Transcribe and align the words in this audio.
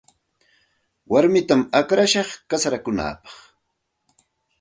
Warmitam 1.13 1.61
akllashaq 1.79 2.29
kasarakunaapaq. 2.49 3.33